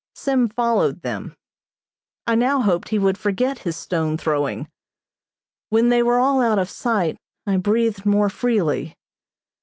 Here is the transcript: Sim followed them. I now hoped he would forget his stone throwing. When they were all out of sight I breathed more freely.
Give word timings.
Sim 0.15 0.49
followed 0.49 1.03
them. 1.03 1.35
I 2.25 2.33
now 2.33 2.61
hoped 2.63 2.89
he 2.89 2.97
would 2.97 3.19
forget 3.19 3.59
his 3.59 3.77
stone 3.77 4.17
throwing. 4.17 4.67
When 5.69 5.89
they 5.89 6.01
were 6.01 6.17
all 6.17 6.41
out 6.41 6.57
of 6.57 6.71
sight 6.71 7.19
I 7.45 7.57
breathed 7.57 8.03
more 8.03 8.27
freely. 8.27 8.95